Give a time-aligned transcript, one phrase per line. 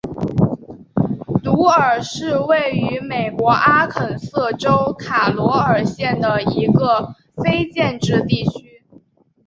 [1.43, 8.81] 鲁尔是位于美国阿肯色州卡罗尔县的一个非建制地区。